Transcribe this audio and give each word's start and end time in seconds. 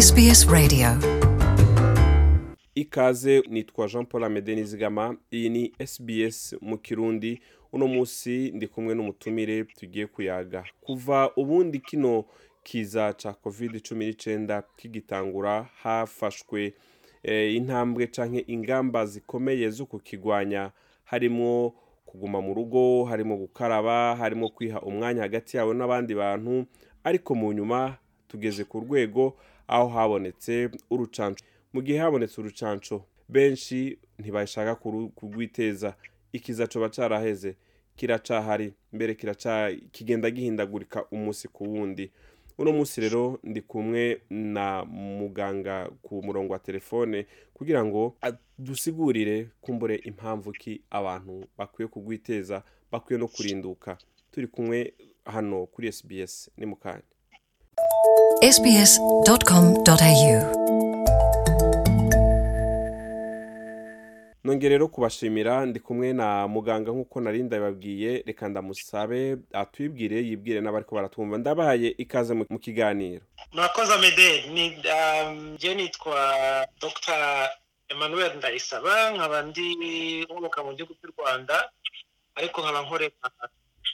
SBS 0.00 0.48
Radio. 0.52 0.88
ikaze 2.74 3.42
nitwa 3.48 3.86
jean 3.88 4.06
paul 4.06 4.24
amede 4.24 4.54
nizigama 4.54 5.16
iyi 5.32 5.48
ni 5.48 5.72
sbs 5.86 6.56
mu 6.60 6.78
kirundi. 6.78 7.40
Uno 7.72 7.86
munsi 7.86 8.50
ndi 8.54 8.66
kumwe 8.68 8.94
n'umutumire 8.94 9.64
tugiye 9.64 10.06
kuyaga. 10.06 10.64
Kuva 10.80 11.30
ubundi 11.36 11.78
kino 11.78 12.24
kiza 12.62 13.12
ca 13.12 13.32
covid 13.42 13.80
cumi 13.88 14.06
n'icyenda 14.06 14.62
kigitangura 14.76 15.68
hafashwe 15.82 16.74
eh, 17.22 17.54
intambwe 17.54 18.06
canke 18.06 18.44
ingamba 18.46 19.06
zikomeye 19.06 19.70
zo 19.70 19.86
kukigwanya. 19.86 20.70
Harimo 21.04 21.74
kuguma 22.06 22.40
mu 22.40 22.54
rugo 22.54 23.04
harimo 23.04 23.36
gukaraba 23.36 24.16
harimo 24.16 24.48
kwiha 24.48 24.80
umwanya 24.80 25.22
hagati 25.22 25.56
yawe 25.56 25.74
n'abandi 25.74 26.14
bantu. 26.14 26.64
Ariko 27.04 27.34
mu 27.34 27.52
nyuma 27.52 27.96
tugeze 28.28 28.64
ku 28.64 28.80
rwego 28.80 29.36
aho 29.70 29.88
habonetse 29.88 30.70
urucanco. 30.90 31.40
Mu 31.72 31.82
gihe 31.82 31.98
habonetse 31.98 32.40
urucanco 32.40 33.04
benshi 33.28 33.98
ntibashaka 34.18 34.74
kurwiteza 35.14 35.94
ikiza 36.32 36.66
coba 36.66 36.88
caraheze 36.88 37.56
kiracahari. 37.96 38.74
Mbere 38.92 39.14
kigenda 39.92 40.30
gihindagurika 40.30 41.04
umunsi 41.10 41.48
ku 41.48 41.64
wundi. 41.64 42.10
Uno 42.58 42.72
munsi 42.72 43.00
rero 43.00 43.38
ndi 43.44 43.60
kumwe 43.62 44.20
na 44.30 44.84
muganga 44.84 45.88
ku 46.02 46.22
murongo 46.22 46.52
wa 46.52 46.58
telefone 46.58 47.26
kugira 47.54 47.84
ngo 47.84 48.16
dusigurire 48.58 49.48
kumbure 49.60 49.96
impamvu 49.96 50.52
ki 50.52 50.82
abantu 50.90 51.44
bakwiye 51.58 51.88
kugwiteza 51.88 52.62
bakwiye 52.92 53.18
no 53.20 53.28
kurinduka. 53.28 53.98
Turi 54.32 54.46
kumwe 54.46 54.94
hano 55.24 55.66
kuri 55.66 55.92
sbs 55.92 56.50
ni 56.56 56.66
mu 56.66 56.76
kanya. 56.76 57.02
sbs.com.au 58.42 60.40
nongere 64.44 64.68
rero 64.74 64.88
kubashimira 64.88 65.66
ndi 65.66 65.80
kumwe 65.80 66.12
na 66.12 66.48
muganga 66.48 66.90
nk'uko 66.92 67.20
nari 67.20 67.42
ndabibabwiye 67.42 68.22
reka 68.26 68.48
ndamusabe 68.48 69.36
atwibwire 69.52 70.16
yibwire 70.26 70.60
n'abariko 70.60 70.94
baratwumva 70.94 71.38
ndabahaye 71.38 71.88
ikaze 71.98 72.34
mu 72.34 72.58
kiganiro. 72.58 73.20
Murakoze 73.52 73.92
amede 73.94 74.42
ni 74.54 74.64
um, 74.96 75.56
je 75.58 75.74
nitwa 75.74 76.18
dr. 76.80 77.48
Emmanuel 77.88 78.36
ndayisaba 78.36 79.10
nkaba 79.10 79.42
ndi 79.42 79.66
nkomoka 80.24 80.64
mu 80.64 80.72
gihugu 80.74 80.94
cy'u 80.94 81.12
rwanda 81.18 81.70
ariko 82.34 82.60
nkaba 82.62 82.82
nkorera 82.82 83.14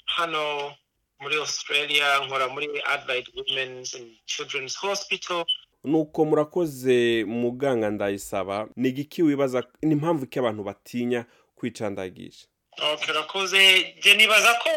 hano 0.04 0.72
muri 1.20 1.36
australia 1.36 2.18
nkora 2.24 2.48
muri 2.48 2.68
adelaide 2.84 3.30
women's 3.36 3.94
and 3.94 4.10
children's 4.26 4.76
hospital. 4.76 5.44
Nuko 5.84 6.24
murakoze 6.24 7.24
muganga 7.24 7.90
ndayisaba 7.90 8.68
ni 8.76 8.88
igiki 8.88 9.22
wibaza 9.22 9.64
ni 9.82 9.92
impamvu 9.92 10.26
ki 10.26 10.38
abantu 10.38 10.62
batinya 10.64 11.24
kwicandagisha 11.54 12.46
okay 12.92 13.10
urakoze 13.14 13.94
je 14.02 14.14
nibaza 14.14 14.54
ko 14.54 14.70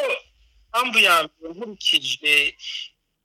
mpamvu 0.70 1.00
ya 1.00 1.24
mbere 1.24 1.54
nkurikije 1.54 2.56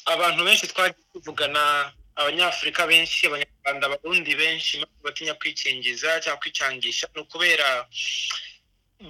abantu 0.05 0.45
benshi 0.45 0.67
twagiye 0.67 1.05
tuvugana 1.13 1.93
abanyafurika 2.17 2.87
benshi 2.87 3.27
abanyarwanda 3.27 3.87
abarundi 3.87 4.35
benshi 4.35 4.77
impamvu 4.77 5.03
batinya 5.05 5.35
kwikingiza 5.35 6.21
cyangwa 6.21 6.41
kwicangisha 6.41 7.09
ni 7.15 7.21
ukubera 7.23 7.87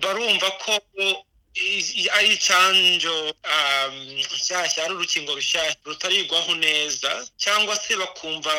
barumva 0.03 0.51
ko 0.51 0.73
ari 2.17 2.29
icyanjo 2.35 3.15
um, 3.31 3.95
nshyashya 4.19 4.85
ari 4.85 4.95
urukingo 4.95 5.35
rushyashya 5.35 5.77
rutarigwaho 5.85 6.55
neza 6.55 7.27
cyangwa 7.37 7.77
se 7.77 7.97
bakumva 7.97 8.55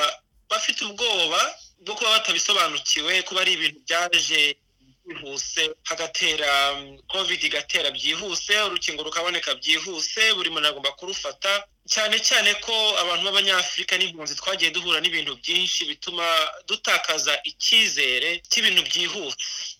bafite 0.49 0.85
ubwoba 0.85 1.41
bwo 1.83 1.95
kuba 1.95 2.09
batabisobanukiwe 2.09 3.21
kuba 3.27 3.41
ari 3.41 3.51
ibintu 3.53 3.79
byaje 3.85 4.55
byihuse 5.05 5.69
hagatera 5.83 6.71
um, 6.73 6.97
covid 7.11 7.43
igatera 7.43 7.91
byihuse 7.91 8.53
urukingo 8.61 9.03
rukaboneka 9.03 9.55
byihuse 9.55 10.33
buri 10.33 10.49
muntu 10.49 10.67
agomba 10.67 10.91
kurufata. 10.97 11.67
Cyane 11.85 12.17
cyane 12.19 12.53
ko 12.65 12.73
abantu 13.01 13.23
b'abanyafurika 13.29 13.93
n'impunzi 13.97 14.33
twagiye 14.35 14.71
duhura 14.73 14.99
n'ibintu 15.05 15.35
byinshi 15.37 15.85
bituma 15.85 16.25
dutakaza 16.67 17.37
icyizere 17.45 18.41
cy'ibintu 18.49 18.81
byihuse. 18.89 19.74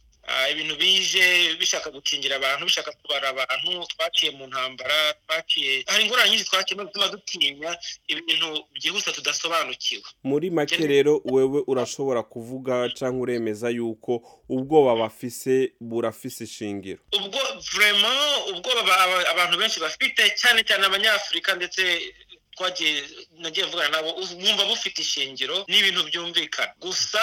Ibintu 0.51 0.75
bije 0.75 1.55
bishaka 1.59 1.89
gukingira 1.89 2.35
abantu 2.35 2.65
bishaka 2.65 2.91
kubara 2.91 3.29
abantu 3.29 3.85
twaciye 3.91 4.31
mu 4.31 4.47
ntambara 4.47 5.13
twaciye 5.27 5.83
hari 5.87 6.03
ingorane 6.05 6.29
nyinshi 6.29 6.45
twaciye 6.49 6.79
bituma 6.81 7.07
dutinya 7.07 7.71
ibintu 8.07 8.65
byihuse 8.73 9.11
tudasobanukiwe. 9.11 10.03
Muri 10.23 10.49
make 10.49 10.77
rero 10.87 11.21
wewe 11.25 11.63
urashobora 11.67 12.23
kuvuga 12.23 12.89
cyangwa 12.97 13.21
uremeza 13.21 13.69
yuko 13.69 14.11
ubwoba 14.49 14.95
bafise 14.95 15.73
burafise 15.79 16.43
ishingiro? 16.43 16.99
Ubwo 17.17 17.39
vrema 17.73 18.11
ubwoba 18.49 18.81
aba- 18.81 18.99
aba- 19.03 19.29
abantu 19.31 19.57
benshi 19.57 19.79
bafite 19.79 20.21
cyane 20.41 20.63
cyane 20.63 20.85
abanyafurika 20.85 21.55
ndetse 21.55 21.81
twagiye 22.55 23.03
nagiye 23.37 23.65
mvugana 23.67 23.89
nabo 23.89 24.09
bumva 24.41 24.63
bufite 24.65 24.99
ishingiro 25.01 25.65
n'ibintu 25.67 26.03
byumvikana. 26.07 26.73
Gusa 26.79 27.21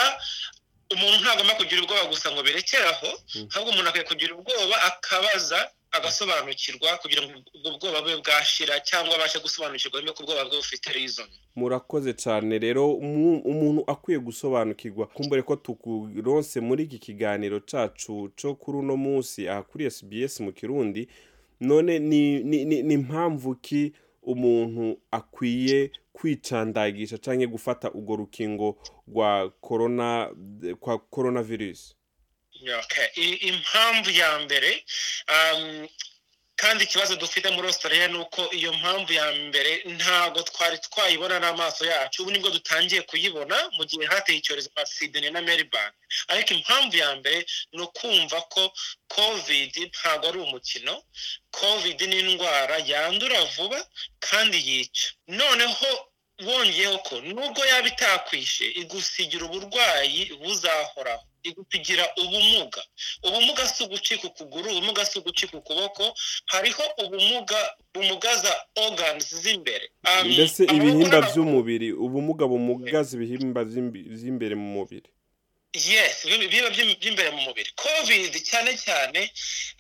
umuntu 0.95 1.19
ntagomba 1.25 1.55
kugira 1.55 1.83
ubwoba 1.83 2.05
gusa 2.09 2.33
ngo 2.33 2.43
birekeraho 2.43 3.09
ahubwo 3.55 3.71
umuntu 3.73 3.89
akwiye 3.89 4.05
kugira 4.05 4.33
ubwoba 4.35 4.77
akabaza 4.89 5.71
agasobanukirwa 5.93 6.97
kugira 7.03 7.23
ngo 7.23 7.33
ubwo 7.55 7.71
bwoba 7.79 8.03
bwe 8.03 8.17
bwashira 8.17 8.81
cyangwa 8.81 9.15
abashe 9.15 9.39
gusobanukirwa 9.39 10.01
yuko 10.01 10.23
ubwoba 10.23 10.45
bwe 10.45 10.57
bufite 10.57 10.93
reason. 10.93 11.27
Murakoze 11.57 12.13
cyane. 12.15 12.59
Rero 12.59 12.93
umu- 12.97 13.43
umuntu 13.45 13.85
akwiye 13.87 14.19
gusobanukirwa. 14.19 15.07
Kumbure 15.07 15.43
ko 15.43 15.57
tukuronse 15.57 16.61
muri 16.61 16.85
iki 16.89 16.99
kiganiro 16.99 17.61
cacu 17.61 18.33
co 18.37 18.55
kuri 18.55 18.79
uno 18.79 18.97
munsi 18.97 19.49
aha 19.49 19.63
kuri 19.63 19.91
sbs 19.91 20.41
mu 20.41 20.53
kirundi 20.53 21.09
none 21.61 21.99
ni 21.99 22.93
impamvu 22.95 23.55
ki 23.61 23.93
umuntu 24.23 24.97
akwiye 25.11 25.91
kwicandagisha 26.27 27.19
canke 27.19 27.47
gufata 27.47 27.91
urwo 27.91 28.17
rukingo 28.17 28.79
rwa 29.09 29.51
corona 29.61 30.31
kwa 30.81 30.99
coronavirus. 30.99 31.95
Okay. 32.85 33.07
I- 33.17 33.39
impamvu 33.51 34.11
ya 34.11 34.39
mbere 34.39 34.85
um, 35.33 35.89
kandi 36.57 36.85
ikibazo 36.85 37.17
dufite 37.17 37.51
muri 37.51 37.67
australia 37.69 38.09
ni 38.09 38.19
uko 38.19 38.51
iyo 38.55 38.73
mpamvu 38.73 39.13
ya 39.13 39.33
mbere 39.33 39.83
ntabwo 39.85 40.43
twari 40.43 40.79
twayibona 40.79 41.41
n'amaso 41.41 41.85
yacu 41.87 42.23
ubu 42.23 42.31
ni 42.31 42.39
bwo 42.39 42.51
dutangiye 42.51 43.03
kuyibona 43.03 43.57
mu 43.77 43.85
gihe 43.85 44.07
hateye 44.07 44.39
icyorezo 44.39 44.71
cya 44.75 44.87
sydney 44.87 45.31
na 45.31 45.43
melbourne. 45.43 45.93
Ariko 46.29 46.55
impamvu 46.55 46.97
ya 46.97 47.17
mbere 47.17 47.47
ni 47.73 47.83
ukumva 47.83 48.41
ko 48.47 48.73
covid 49.09 49.75
ntabwo 49.91 50.29
ari 50.29 50.39
umukino 50.39 51.03
covid 51.51 52.01
ni 52.07 52.19
indwara 52.21 52.79
yandura 52.79 53.43
vuba 53.45 53.83
kandi 54.21 54.57
yica. 54.69 55.13
Noneho 55.29 55.91
wongeyeho 56.41 56.99
ko 56.99 57.21
nubwo 57.21 57.61
yaba 57.67 57.89
itakwishe 57.89 58.67
igusigira 58.81 59.45
uburwayi 59.47 60.33
buzahoraho 60.43 61.25
igusigira 61.43 62.05
ubumuga 62.23 62.83
ubumuga 63.23 63.67
si 63.69 63.83
ugucika 63.85 64.27
ukuguru 64.29 64.71
ubumuga 64.71 65.05
si 65.05 65.19
ugucika 65.19 65.57
ukuboko 65.59 66.15
hariho 66.47 66.83
ubumuga 67.05 67.59
bumugaza 67.95 68.53
organs 68.77 69.35
z'imbere 69.35 69.91
Um, 70.09 70.29
mbese 70.33 70.65
ibihimba 70.65 71.21
vy'umubiri 71.21 71.93
ubumuga 71.93 72.47
bumugaza 72.47 73.17
ibihimba 73.17 73.65
vy'imbere 73.65 74.55
mu 74.55 74.69
mubiri 74.77 75.11
yes 75.75 76.27
by'im- 76.27 76.97
by'imbere 77.01 77.31
mu 77.31 77.41
mubiri 77.47 77.71
covid 77.77 78.33
cyane 78.49 78.77
cyane 78.85 79.21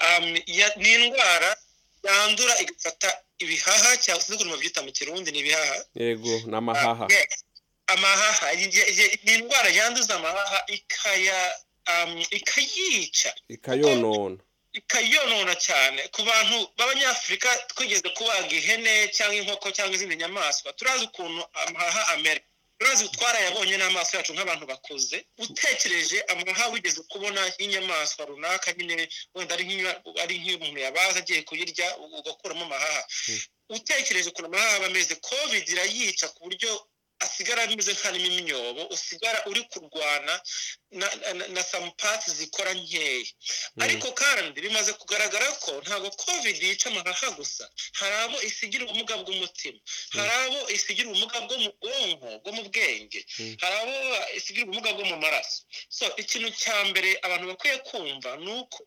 um, 0.06 0.24
ya- 0.46 0.74
ni 0.76 0.94
indwara 0.94 1.56
yandura 2.04 2.54
igafata 2.62 3.08
ibihaha 3.38 3.96
cyangwa 3.96 4.22
se 4.24 4.34
ukuntu 4.34 4.50
babyita 4.54 4.82
mu 4.82 4.90
kirundi 4.92 5.30
ni 5.32 5.38
ibihaha. 5.38 5.76
Yego 5.94 6.34
n'amahaha 6.50 7.06
Yes. 7.10 7.44
amahaha. 7.86 8.50
Ye- 8.52 9.18
ni 9.24 9.32
indwara 9.34 9.68
yanduza 9.70 10.14
amahaha 10.14 10.58
ikaya 10.66 11.40
um, 11.92 12.18
ikayica. 12.30 13.30
Ikayonona. 13.48 14.38
Ikayonona 14.72 15.54
cyane. 15.54 16.08
Ku 16.08 16.22
bantu 16.22 16.56
b'abanyafurika 16.76 17.48
twigeze 17.74 18.08
kubaga 18.16 18.48
ihene 18.56 19.08
cyangwa 19.08 19.36
inkoko 19.36 19.70
cyangwa 19.70 19.94
izindi 19.96 20.16
nyamaswa 20.16 20.72
turazi 20.72 21.04
ukuntu 21.04 21.42
amahaha 21.66 22.08
amera. 22.14 22.40
Turazi 22.82 23.08
twarayabonye 23.08 23.76
n'amaso 23.78 24.16
yacu 24.16 24.32
nk'abantu 24.34 24.66
bakuze 24.66 25.16
utekereje 25.38 26.18
amahaha 26.32 26.68
wigeze 26.74 27.00
kubona 27.12 27.40
y'inyamaswa 27.58 28.24
runaka 28.26 28.72
nyine 28.74 29.08
wenda 29.34 29.54
ari 29.54 30.34
nk'umuntu 30.38 30.78
yabaza 30.80 31.18
agiye 31.22 31.42
kuyirya 31.46 31.86
ugakuramo 32.18 32.64
amahaha. 32.66 33.02
Utekereje 33.70 34.28
ukuntu 34.34 34.48
amahaha 34.50 34.76
aba 34.76 34.86
ameze 34.90 35.14
covid 35.14 35.64
irayica 35.68 36.26
ku 36.34 36.38
buryo 36.44 36.70
asigara 37.32 37.62
ameze 37.64 37.92
nk'arimo 37.96 38.26
imyobo 38.40 38.82
usigara 38.94 39.38
uri 39.50 39.62
kurwana 39.72 40.34
na, 40.92 41.62
parts 41.96 42.30
zikora 42.36 42.74
nkeya. 42.74 43.24
Ariko 43.80 44.12
kandi 44.12 44.60
bimaze 44.60 44.92
kugaragara 44.92 45.46
ko 45.64 45.72
ntabwo 45.80 46.10
covid 46.10 46.56
yica 46.62 46.86
amahaha 46.92 47.30
gusa. 47.32 47.64
Hari 47.96 48.14
abo 48.28 48.36
isigira 48.44 48.84
ubumuga 48.84 49.16
bw'umutima. 49.24 49.78
Hari 50.12 50.30
abo 50.44 50.60
isigira 50.70 51.08
ubumuga 51.08 51.40
bwo 51.48 51.56
mu 51.64 51.70
bwonko 51.80 52.28
bwo 52.44 52.52
mu 52.52 52.62
bwenge. 52.68 53.20
Hari 53.60 53.74
abo 53.80 53.94
isigira 54.36 54.64
ubumuga 54.68 54.92
bwo 54.92 55.04
mu 55.08 55.16
maraso. 55.16 55.62
So 55.88 56.04
ikintu 56.20 56.50
cya 56.52 56.76
mbere 56.92 57.16
abantu 57.24 57.46
bakwiye 57.56 57.76
kumva 57.88 58.36
ni 58.36 58.50
uko 58.60 58.80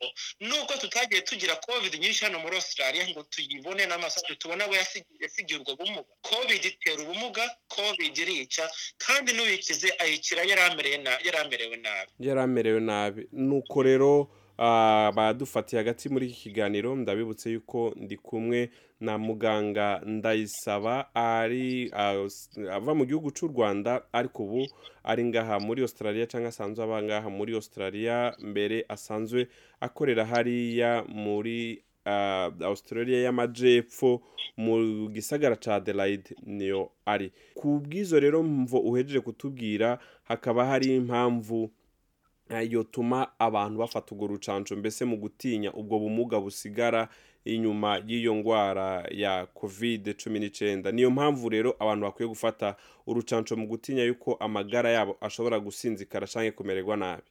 nubwo 0.45 0.73
tutagiye 0.77 1.21
tugira 1.25 1.55
covid 1.65 1.93
nyinshi 1.97 2.21
hano 2.25 2.37
muri 2.39 2.55
australia 2.61 3.07
ngo 3.09 3.23
tuyibone 3.33 3.85
n'amaso 3.89 4.19
yacu 4.21 4.35
tubone 4.37 4.61
abo 4.63 4.75
yasigi- 4.77 5.17
yasigiye 5.25 5.57
ubwo 5.59 5.73
bumuga. 5.75 6.11
Covid 6.21 6.61
itera 6.65 7.01
ubumuga 7.01 7.43
covid 7.67 8.13
irica 8.37 8.63
kandi 8.97 9.33
n'uyikize 9.33 9.93
ayikira 9.99 10.41
na- 11.03 11.19
yaramerewe 11.25 11.77
nabi. 11.77 12.11
Yari 12.19 12.39
amerewe 12.39 12.79
nabi. 12.79 13.27
Nuko 13.31 13.83
rero 13.83 14.29
ah, 14.57 15.11
badufatiye 15.15 15.79
hagati 15.81 16.09
muri 16.09 16.25
iki 16.27 16.41
kiganiro 16.49 16.95
ndabibutse 16.95 17.49
yuko 17.51 17.93
ndi 17.95 18.17
kumwe 18.17 18.69
na 18.99 19.17
muganga 19.17 20.01
ndayisaba 20.05 21.09
ari 21.15 21.91
ah, 21.93 22.15
ava 22.71 22.95
mu 22.95 23.05
gihugu 23.05 23.31
cy'u 23.31 23.47
rwanda 23.47 24.01
ariko 24.13 24.43
ubu 24.43 24.67
ari 25.03 25.23
ngaha 25.23 25.59
muri 25.59 25.81
australia 25.81 26.25
cyangwa 26.25 26.49
asanzwe 26.49 26.83
aba 26.83 27.03
ngaha 27.03 27.29
muri 27.29 27.53
australia 27.55 28.33
mbere 28.39 28.85
asanzwe 28.87 29.47
akorera 29.79 30.25
hariya 30.25 31.03
muri 31.07 31.83
australia 32.61 33.21
y'amajepfo 33.21 34.21
mu 34.57 35.07
gisagara 35.09 35.55
ca 35.55 35.75
adelaide 35.75 36.35
niyo 36.45 36.91
ari. 37.05 37.31
Ku 37.55 37.79
bw'izo 37.79 38.19
rero 38.19 38.43
mvo 38.43 38.79
uhejeje 38.79 39.19
kutubwira 39.19 39.99
hakaba 40.23 40.65
hari 40.65 40.95
impamvu 40.95 41.69
eh, 42.49 42.71
yotuma 42.71 43.27
abantu 43.39 43.79
bafata 43.79 44.15
urwo 44.15 44.27
rucanco. 44.27 44.75
Mbese 44.75 45.05
mu 45.05 45.17
gutinya 45.17 45.73
ubwo 45.73 45.99
bumuga 45.99 46.39
busigara 46.39 47.09
inyuma 47.45 48.01
y'iyo 48.07 48.35
ndwara 48.35 49.05
ya 49.11 49.45
covid 49.45 50.15
cumi 50.17 50.39
n'icyenda 50.39 50.91
niyo 50.91 51.11
mpamvu 51.11 51.49
rero 51.49 51.75
abantu 51.79 52.05
bakwiye 52.05 52.29
gufata 52.29 52.75
urucanco 53.07 53.55
mu 53.55 53.67
gutinya 53.67 54.03
yuko 54.03 54.33
amagara 54.39 54.89
yabo 54.89 55.17
ashobora 55.21 55.59
gusinzikara 55.59 56.27
cyangwa 56.27 56.51
kumererwa 56.51 56.97
nabi. 56.97 57.23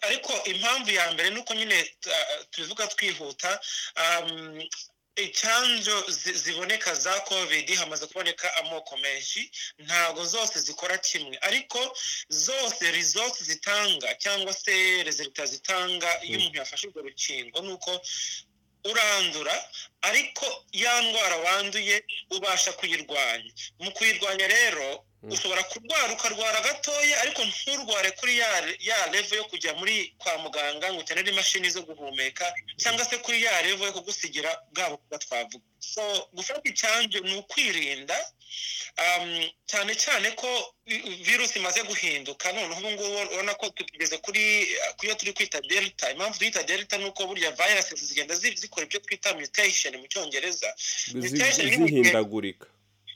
Ariko 0.00 0.32
impamvu 0.44 0.90
ya 0.90 1.10
mbere 1.12 1.30
ni 1.30 1.38
uko 1.40 1.54
nyine 1.54 1.78
uh, 2.06 2.44
tubivuga 2.50 2.86
twihuta 2.86 3.60
um, 4.00 4.62
icyanjo 5.16 6.04
zi- 6.08 6.32
ziboneka 6.32 6.94
za 6.94 7.20
covid 7.20 7.74
hamaze 7.74 8.06
kuboneka 8.06 8.56
amoko 8.56 8.96
menshi 8.96 9.50
ntabwo 9.78 10.24
zose 10.26 10.60
zikora 10.60 10.98
kimwe. 10.98 11.36
Ariko 11.40 11.96
zose 12.28 12.90
results 12.92 13.42
zitanga 13.42 14.14
cyangwa 14.14 14.52
se 14.54 15.02
resulta 15.02 15.46
zitanga 15.46 16.24
iyo 16.24 16.38
umuntu 16.38 16.58
yafashe 16.58 16.86
urwo 16.88 17.02
rukingo 17.02 17.60
ni 17.62 17.72
uko 17.72 18.00
urandura 18.84 19.68
ariko 20.02 20.64
ya 20.72 21.02
ndwara 21.02 21.36
wanduye 21.36 22.04
ubasha 22.30 22.72
kuyirwanya. 22.72 23.52
Mu 23.78 23.90
kuyirwanya 23.92 24.46
rero 24.48 25.04
ushobora 25.22 25.62
kurwara 25.62 26.12
ukarwara 26.12 26.60
gatoya 26.60 27.20
ariko 27.22 27.44
nturware 27.44 28.10
kuri 28.10 28.38
ya 28.38 28.48
ya 28.80 29.06
level 29.12 29.38
yo 29.38 29.44
kujya 29.44 29.74
muri 29.74 30.14
kwa 30.18 30.38
muganga 30.38 30.92
ngo 30.92 31.00
ukenere 31.00 31.30
imashini 31.32 31.70
zo 31.70 31.82
guhumeka 31.82 32.54
cyangwa 32.76 33.04
se 33.04 33.16
kuri 33.18 33.42
ya 33.42 33.62
level 33.62 33.86
yo 33.86 33.92
kugusigira 33.92 34.50
bwa 34.72 34.90
bukuba 34.90 35.18
twavuga. 35.18 35.64
So 35.80 36.28
gufata 36.32 36.60
icyanjye 36.64 37.20
ni 37.20 37.36
ukwirinda 37.36 38.16
um, 38.98 39.48
cyane 39.66 39.94
cyane 39.94 40.30
ko 40.36 40.74
vi- 40.86 41.24
virusi 41.24 41.58
imaze 41.58 41.82
guhinduka 41.82 42.52
noneho 42.52 42.80
ubu 42.80 42.90
ngubu 42.90 43.16
urabona 43.16 43.54
ko 43.54 43.68
tugeze 43.70 44.16
kuri 44.18 44.68
ku 44.96 45.06
yo 45.06 45.14
turi 45.14 45.32
kwita 45.32 45.60
delta. 45.60 46.10
Impamvu 46.12 46.38
tuyita 46.38 46.62
delta 46.62 46.96
ni 46.98 47.04
uko 47.04 47.26
burya 47.26 47.50
viruses 47.52 48.00
zigenda 48.04 48.34
zi- 48.34 48.56
zikora 48.56 48.86
ibyo 48.86 49.00
twita 49.00 49.34
mutation 49.34 49.96
mu 49.96 50.06
cyongereza. 50.08 50.68
Zihindagurika. 51.28 52.66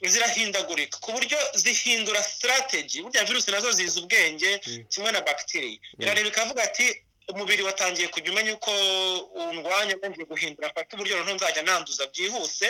Zirahindagurika. 0.09 0.97
Ku 1.03 1.11
buryo 1.11 1.37
zihindura 1.53 2.23
strategy 2.23 3.01
burya 3.01 3.23
virusi 3.25 3.51
na 3.51 3.59
zo 3.61 3.71
zizi 3.71 3.99
ubwenge 3.99 4.59
kimwe 4.89 5.11
na 5.11 5.21
bagiteri 5.21 5.79
irareba 5.99 6.29
ikavuga 6.29 6.63
ati 6.63 7.01
umubiri 7.27 7.63
watangiye 7.63 8.07
kujya 8.07 8.31
umenya 8.31 8.53
uko 8.53 8.71
undwanya 9.49 9.95
ngiye 10.09 10.25
guhindura 10.29 10.69
mfata 10.69 10.93
uburyo 10.95 11.17
noneho 11.17 11.35
nzajya 11.41 11.63
nanduza 11.65 12.05
byihuse 12.13 12.67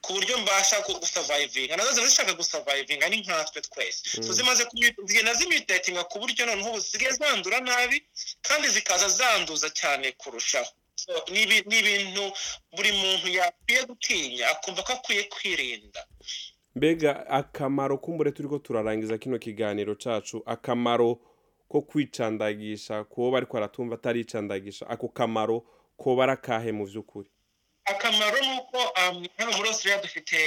ku 0.00 0.12
buryo 0.14 0.38
mbasha 0.38 0.76
gu- 0.86 0.98
gusavayivinga 1.02 1.74
na 1.76 1.82
zo 1.84 1.92
ziba 1.92 2.06
zishaka 2.06 2.32
gusavayivinga 2.38 3.08
ni 3.10 3.16
nkatwe 3.26 3.58
twese. 3.60 4.22
So 4.22 4.30
zimaze 4.32 4.62
zigenda 5.04 5.34
zimutatinga 5.34 6.04
ku 6.06 6.18
buryo 6.22 6.46
noneho 6.46 6.78
zisigaye 6.80 7.12
zandura 7.18 7.58
nabi 7.60 7.98
kandi 8.46 8.68
zikaza 8.70 9.08
zanduza 9.10 9.66
cyane 9.74 10.12
kurushaho. 10.14 10.70
Ni 11.30 11.42
ibintu 11.78 12.24
buri 12.74 12.92
muntu 12.92 13.26
yakwiye 13.38 13.82
gutinya 13.86 14.48
akumva 14.54 14.82
ko 14.86 14.92
akwiye 14.98 15.22
kwirinda. 15.30 16.06
Mbega 16.78 17.26
akamaro 17.26 17.98
kumbure 17.98 18.30
turi 18.32 18.48
ko 18.48 18.58
turarangiza 18.58 19.18
kino 19.18 19.38
kiganiro 19.38 19.94
cacu 19.94 20.42
akamaro 20.46 21.18
ko 21.68 21.82
kwicandagisha 21.82 23.04
kuwo 23.04 23.30
bariko 23.30 23.56
aratumva 23.56 23.94
ataricandagisha 23.94 24.86
ako 24.90 25.08
kamaro 25.08 25.64
koba 25.96 26.22
ari 26.24 26.32
akahe 26.32 26.72
mu 26.72 26.84
vy'ukuri. 26.86 27.30
Akamaro 27.84 28.38
ni 28.40 28.58
uko 28.62 28.78
um, 28.78 29.26
hano 29.36 29.52
muri 29.56 29.68
australia 29.68 30.02
dufite 30.02 30.38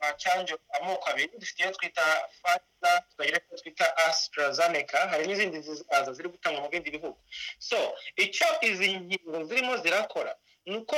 macanje 0.00 0.56
amoko 0.80 1.10
abiri 1.10 1.30
dufite 1.38 1.60
iyo 1.62 1.72
twita 1.72 2.02
Pfizer 2.32 3.02
tukagira 3.10 3.40
iyo 3.48 3.58
twita 3.58 3.96
AstraZeneca 3.96 4.98
hari 5.10 5.26
n'izindi 5.26 5.60
zizaza 5.60 6.12
ziri 6.12 6.28
gutangwa 6.28 6.60
mu 6.62 6.68
bindi 6.68 6.90
bihugu. 6.90 7.18
So 7.58 7.76
icyo 8.16 8.46
izi 8.62 8.96
ngingo 9.00 9.44
zirimo 9.44 9.76
zirakora 9.76 10.34
ni 10.66 10.76
uko 10.76 10.96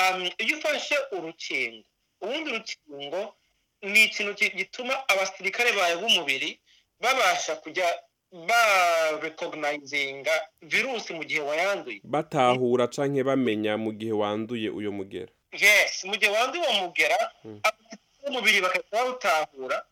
um, 0.00 0.30
iyo 0.38 0.58
ufashe 0.58 0.96
urukingo 1.12 1.84
ubundi 2.20 2.50
urukingo 2.50 3.34
ni 3.82 4.04
ikintu 4.04 4.34
ki- 4.34 4.50
gituma 4.56 5.08
abasirikare 5.08 5.72
bawe 5.72 5.96
b'umubiri 5.96 6.60
babasha 7.00 7.56
kujya 7.56 7.86
barecognizinga 8.30 10.30
virusi 10.62 11.12
mu 11.14 11.24
gihe 11.24 11.40
wayanduye. 11.40 12.00
Batahura 12.04 12.86
canke 12.88 13.22
bamenya 13.24 13.76
mu 13.76 13.92
gihe 13.92 14.12
wanduye 14.12 14.70
uyo 14.70 14.92
mugera. 14.92 15.32
Yes 15.52 16.04
mu 16.04 16.14
gihe 16.16 16.30
wanduye 16.30 16.62
uwo 16.62 16.72
mugera 16.86 17.18
abasirikare 17.62 18.22
b'umubiri 18.22 18.60
bagahita 18.60 18.96
bawutahura 18.96 19.82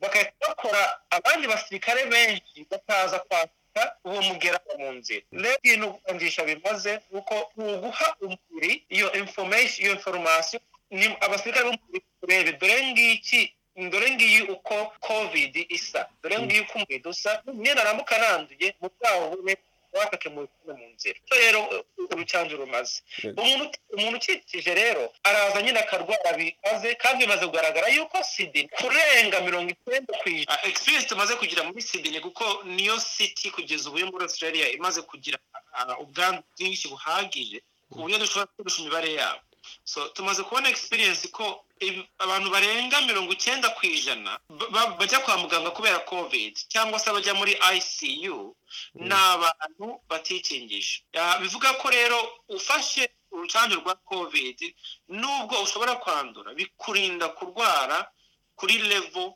bagahita 0.00 0.32
bakora 0.48 0.82
abandi 1.10 1.46
basirikare 1.48 2.06
benshi 2.06 2.66
bakaza 2.70 3.18
kwaka 3.18 3.82
uwo 4.04 4.22
mugera 4.22 4.60
mu 4.78 4.92
nzira. 4.92 5.26
Rero 5.32 5.56
ibintu 5.62 5.92
kugangisha 5.94 6.44
bimaze 6.44 7.00
ni 7.10 7.18
uko 7.18 7.50
uguha 7.56 8.16
umubiri 8.20 8.86
iyo 8.88 9.12
information 9.12 9.86
iyo 9.86 9.92
information 9.98 10.62
abasirikare 11.20 11.64
b'umubiri 11.66 12.04
kurebe 12.20 12.52
dore 12.60 12.76
ngiki 12.92 13.40
dore 13.90 14.10
ngiyi 14.10 14.40
uko 14.54 14.74
covid 15.00 15.54
isa. 15.68 16.08
Dore 16.22 16.38
ngiyi 16.42 16.60
uko 16.60 16.72
umubiri 16.78 17.08
usa. 17.08 17.42
Niyo 17.54 17.74
naramuka 17.74 18.18
nanduye 18.18 18.74
mu 18.80 18.88
bwaho 18.94 19.24
bune 19.36 19.54
wakake 19.92 20.28
mu 20.28 20.48
mu 20.66 20.86
nzira. 20.94 21.18
Rero 21.30 21.60
urucanjo 22.12 22.56
rumaze. 22.56 23.02
Umuntu 23.94 24.16
ukikije 24.16 24.74
rero 24.74 25.12
araza 25.28 25.62
nyine 25.62 25.78
akarwara 25.80 26.32
bikaze 26.38 26.94
kandi 27.02 27.24
bimaze 27.24 27.44
kugaragara 27.46 27.88
yuko 27.88 28.16
sida 28.24 28.60
kurenga 28.78 29.40
mirongo 29.40 29.68
icyenda 29.74 30.12
ku 30.20 30.26
ijana. 30.28 30.62
Experience 30.70 31.08
tumaze 31.08 31.32
kugira 31.40 31.62
muri 31.64 31.80
sida 31.82 32.20
kuko 32.20 32.44
niyo 32.64 32.96
city 33.00 33.50
kugeza 33.50 33.88
ubu 33.88 33.98
muri 34.12 34.24
australia 34.28 34.66
imaze 34.78 35.00
kugira 35.02 35.38
ah, 35.72 35.96
ubwandu 36.02 36.42
bwinshi 36.56 36.88
buhagije 36.92 37.58
ku 37.90 37.96
buryo 38.02 38.18
dushobora 38.18 38.50
kurusha 38.56 38.80
imibare 38.82 39.10
yabo. 39.18 39.40
So 39.84 40.08
tumaze 40.08 40.42
kubona 40.42 40.68
experience 40.68 41.28
ko 41.28 41.64
abantu 42.18 42.50
barenga 42.50 43.00
mirongo 43.06 43.32
icyenda 43.32 43.68
ku 43.76 43.86
ijana 43.86 44.38
ba- 44.50 44.68
ba- 44.70 44.90
bajya 44.98 45.18
kwa 45.20 45.36
muganga 45.38 45.70
kubera 45.70 45.98
covid 46.04 46.54
cyangwa 46.68 46.98
se 46.98 47.10
bajya 47.12 47.34
muri 47.34 47.54
icu 47.74 48.56
ni 48.94 49.14
abantu 49.14 50.00
batikingije 50.10 51.02
bivuga 51.40 51.72
ko 51.80 51.90
rero 51.90 52.18
ufashe 52.48 53.08
urucanjo 53.30 53.76
rwa 53.80 53.94
covid 53.94 54.74
nubwo 55.08 55.62
ushobora 55.62 55.94
kwandura 56.02 56.54
bikurinda 56.54 57.28
kurwara 57.28 58.10
kuri 58.58 58.78
level 58.78 59.32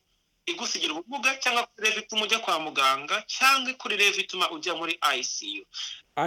igusigira 0.47 0.93
ubumuga 0.95 1.35
cyangwa 1.41 1.67
kuri 1.67 1.87
level 1.89 2.03
ituma 2.03 2.25
ujya 2.25 2.39
kwa 2.39 2.61
muganga 2.61 3.23
cyangwa 3.27 3.75
kuri 3.75 3.97
level 3.97 4.21
ituma 4.21 4.51
ujya 4.51 4.75
muri 4.75 4.99
icu 5.21 5.67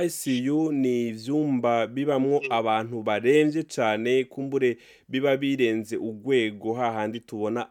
ICU 0.05 0.71
ni 0.71 1.07
ivyumba 1.07 1.87
bibamwo 1.87 2.41
abantu 2.49 3.03
baremvye 3.03 3.63
cane 3.63 4.23
kumbure 4.23 4.77
biba 5.07 5.37
birenze 5.37 5.97
urwego 5.97 6.73
hahandi 6.73 7.19
tubona 7.19 7.69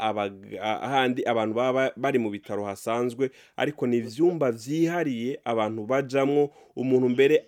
ahandi 0.83 1.25
abantu 1.27 1.55
baba 1.55 1.93
bari 1.97 2.19
mu 2.19 2.31
bitaro 2.31 2.65
hasanzwe 2.65 3.31
ariko 3.57 3.87
ni 3.87 3.97
ivyumba 3.97 4.53
vyihariye 4.53 5.41
abantu 5.45 5.87
bajamwo 5.87 6.55
umuntu 6.77 7.09
mbere 7.09 7.45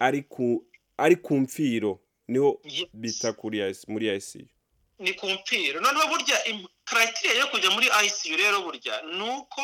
ari 0.98 1.16
ku 1.16 1.36
mfiro 1.36 2.00
ni 2.28 2.38
ho 2.38 2.60
bita 2.94 3.32
muri 3.88 4.08
ICU 4.16 4.46
ni 4.98 5.12
ku 5.14 5.26
mpfiro 5.30 5.80
noneho 5.80 6.08
burya 6.08 6.36
karayitiriya 6.84 7.34
yo 7.40 7.46
kujya 7.46 7.70
muri 7.70 7.86
ICU 8.06 8.36
rero 8.36 8.62
burya 8.62 9.02
ni 9.02 9.22
uko 9.30 9.60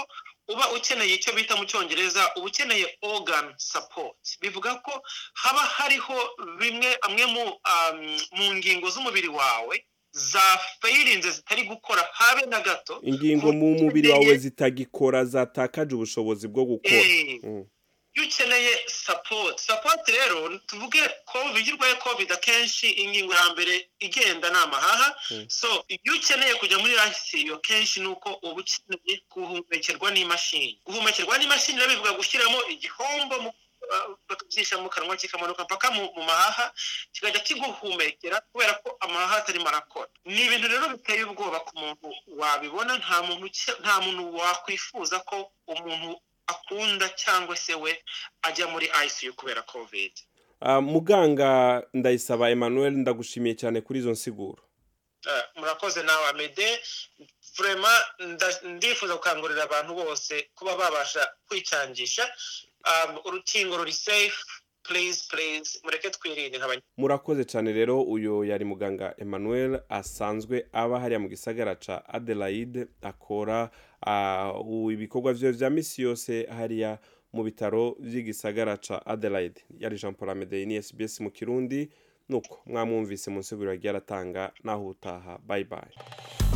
uba 0.48 0.70
ukeneye 0.72 1.14
icyo 1.14 1.32
bita 1.32 1.56
mu 1.56 1.64
cyongereza 1.64 2.34
uba 2.36 2.46
ukeneye 2.46 2.98
organ 3.02 3.54
support. 3.56 4.16
Bivuga 4.40 4.74
ko 4.74 5.02
haba 5.34 5.60
hariho 5.60 6.14
bimwe 6.58 6.98
amwe 7.02 7.26
mu 7.26 7.42
um, 7.70 8.56
ngingo 8.58 8.90
z'umubiri 8.90 9.28
wawe 9.28 9.84
zafayirinze 10.12 11.30
zitari 11.30 11.62
gukora 11.64 12.02
habe 12.12 12.46
na 12.46 12.60
gato. 12.60 13.00
Ingingo 13.02 13.52
mu 13.52 13.74
mubiri 13.74 14.08
wawe 14.08 14.36
zitagikora 14.38 15.24
zatakaje 15.24 15.94
ubushobozi 15.94 16.48
bwo 16.48 16.64
gukora. 16.64 16.94
Eh, 16.94 17.40
Mm. 17.42 17.64
Iyo 18.14 18.24
ukeneye 18.26 18.72
support. 18.88 19.58
Support 19.60 20.08
rero 20.08 20.58
tuvuge 20.68 21.00
covid 21.32 21.66
iyo 21.66 21.74
urwaye 21.76 21.94
covid 21.94 22.32
akenshi 22.32 22.90
ingingo 23.02 23.34
ya 23.34 23.48
mbere 23.52 23.88
igenda 23.98 24.50
ni 24.50 24.58
amahaha. 24.58 25.08
Mm. 25.30 25.46
so 25.50 25.84
iyo 25.88 26.14
ukeneye 26.14 26.54
kujya 26.54 26.78
muri 26.78 26.94
ICU 27.10 27.58
kenshi 27.60 28.00
ni 28.00 28.06
uko 28.06 28.28
uba 28.42 28.60
ukeneye 28.62 29.22
guhumekerwa 29.32 30.10
n'imashini. 30.10 30.80
Guhumekerwa 30.86 31.38
n'imashini 31.38 31.78
rero 31.80 31.90
bivuga 31.90 32.12
gushyiramo 32.12 32.58
igihombo 32.68 33.36
mu 33.44 33.50
bakagishyira 34.28 34.80
mu 34.82 34.88
kanwa 34.88 35.16
kikamanuka 35.16 35.64
mpaka 35.64 35.90
mu 35.90 36.04
mahaha 36.16 36.72
kikajya 37.12 37.40
kiguhumekera 37.40 38.40
kubera 38.52 38.74
ko 38.78 38.96
amahaha 39.00 39.36
atarimo 39.42 39.68
arakora. 39.68 40.08
Ni 40.24 40.44
ibintu 40.46 40.68
rero 40.68 40.88
biteye 40.88 41.24
ubwoba 41.24 41.60
ku 41.66 41.72
muntu 41.80 42.06
wabibona 42.38 42.92
nta 42.98 43.96
muntu 44.04 44.22
wakwifuza 44.38 45.20
ko 45.26 45.50
umuntu 45.66 46.20
akunda 46.46 47.08
cyangwa 47.08 47.56
se 47.56 47.74
we 47.74 48.02
ajya 48.42 48.66
muri 48.68 48.86
ICU 49.06 49.34
kubera 49.34 49.62
covid. 49.62 50.12
Ah, 50.60 50.80
muganga 50.80 51.82
ndayisaba 51.92 52.50
emmanuel 52.50 52.92
ndagushimiye 52.92 53.54
cyane 53.54 53.80
kuri 53.80 53.98
izo 53.98 54.10
nsiguro. 54.10 54.62
Eh, 55.26 55.44
murakoze 55.56 56.02
nawe 56.02 56.26
amede 56.28 56.80
vrema 57.58 57.92
nda- 58.18 58.60
ndifuza 58.64 59.14
gukangurira 59.14 59.62
abantu 59.64 59.94
bose 59.94 60.50
kuba 60.54 60.76
babasha 60.76 61.22
kwicangisha. 61.48 62.24
Um, 62.84 63.18
urukingo 63.24 63.76
ruri 63.76 63.92
please 63.92 64.34
mureke 65.84 66.10
twirinde 66.10 66.58
nk'abanya 66.58 66.82
murakoze 66.96 67.44
cyane 67.44 67.72
rero 67.72 68.02
uyu 68.02 68.44
yari 68.44 68.64
muganga 68.64 69.14
emmanuel 69.18 69.80
asanzwe 69.88 70.66
aba 70.72 71.00
hariya 71.00 71.20
mu 71.20 71.28
gisagara 71.28 71.74
ca 71.74 72.02
adelaide 72.08 72.86
akora 73.02 73.70
ah, 74.06 74.52
ibikorwa 74.92 75.32
vyiwe 75.32 75.52
vya 75.52 75.70
misi 75.70 76.02
yose 76.02 76.46
hariya 76.50 76.98
mu 77.32 77.42
bitaro 77.44 77.96
vy'igisagara 78.00 78.76
ca 78.76 79.00
adelaide. 79.06 79.60
Yari 79.78 79.96
jean 79.96 80.14
paul 80.14 80.30
amede 80.30 80.66
ni 80.66 80.82
sbs 80.82 81.20
mu 81.20 81.30
kirundi. 81.30 81.88
Nuko 82.28 82.58
mwamwumvise 82.66 83.30
mu 83.30 83.38
nsiguro 83.40 83.70
yagiye 83.70 83.90
aratanga 83.90 84.52
naho 84.64 84.88
utaha 84.88 85.38
bye 85.48 85.64
bye. 85.64 85.92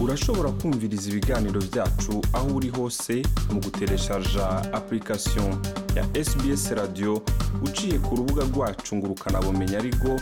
Urashobora 0.00 0.50
kumviriza 0.50 1.10
ibiganiro 1.10 1.60
byacu 1.60 2.22
aho 2.32 2.48
uri 2.56 2.68
hose 2.68 3.22
mu 3.52 3.60
gutereshaja 3.60 4.46
application 4.72 5.50
ya 5.96 6.24
sbs 6.24 6.70
radio 6.70 7.22
uciye 7.64 7.98
ku 7.98 8.16
rubuga 8.16 8.44
rwacu 8.44 8.96
ngo 8.96 9.06
ukanabumenya 9.06 9.78
ariko 9.78 10.20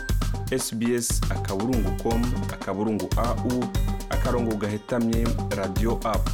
sbs 0.59 1.21
akaburungu 1.29 1.91
com 2.03 2.21
akaburungu 2.53 3.09
au 3.17 3.63
akarongo 4.09 4.55
gahetamye 4.55 5.27
radio 5.57 5.99
app. 6.03 6.29